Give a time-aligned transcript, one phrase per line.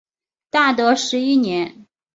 [0.49, 1.85] 大德十一年。